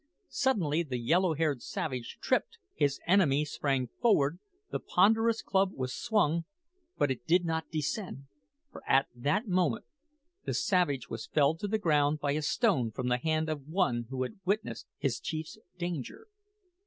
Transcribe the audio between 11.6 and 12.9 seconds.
the ground by a stone